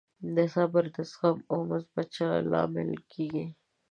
صبر 0.53 0.83
د 0.95 0.97
زغم 1.11 1.37
او 1.51 1.57
مثبت 1.71 2.05
چلند 2.15 2.47
لامل 2.51 2.89
کېږي. 3.11 3.45